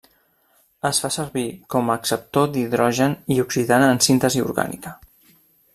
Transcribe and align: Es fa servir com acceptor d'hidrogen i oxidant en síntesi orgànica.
Es 0.89 1.01
fa 1.03 1.11
servir 1.15 1.43
com 1.75 1.91
acceptor 1.97 2.49
d'hidrogen 2.55 3.13
i 3.37 3.41
oxidant 3.45 3.87
en 3.91 4.03
síntesi 4.07 4.43
orgànica. 4.51 4.97